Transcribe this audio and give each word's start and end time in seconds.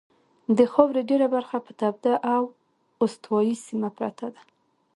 د 0.57 0.59
خاورې 0.73 1.01
ډېره 1.09 1.27
برخه 1.35 1.57
په 1.65 1.71
توده 1.79 2.13
او 2.35 2.43
استوایي 3.03 3.55
سیمه 3.67 3.89
پرته 3.97 4.25
ده. 4.33 4.41